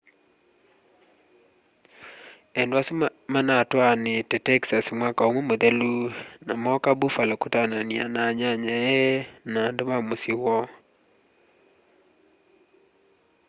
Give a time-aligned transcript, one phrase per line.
[2.61, 2.93] endwa asu
[3.33, 5.91] manatwaanite texas mwaka umwe muthelu
[6.45, 9.05] na mooka buffalo kutaanania na anyanyae
[9.51, 10.65] na andu ma musyi woo